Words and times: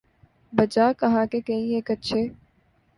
'بجا 0.53 0.91
کہا 0.99 1.23
کہ 1.31 1.39
کئی 1.47 1.73
ایک 1.73 1.91
اچھے 1.91 2.27